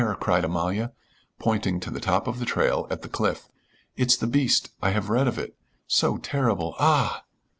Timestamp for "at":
2.89-3.03